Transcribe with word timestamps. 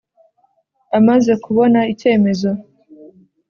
Amaze 0.97 1.31
kubona 1.43 1.79
icyemezo. 1.93 2.49